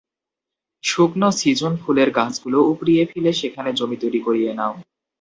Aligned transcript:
শুকনো 0.83 1.29
সীজন 1.39 1.73
ফুলের 1.81 2.09
গাছগুলো 2.11 2.57
উপড়িয়ে 2.71 3.03
ফেলে 3.05 3.31
সেখানে 3.33 3.69
জমি 3.73 3.97
তৈরি 4.03 4.19
করিয়ে 4.27 4.51
নাও। 4.53 4.73